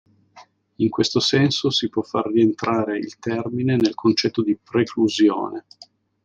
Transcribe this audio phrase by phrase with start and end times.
[0.77, 5.65] In questo senso si può far rientrare il termine nel concetto di preclusione.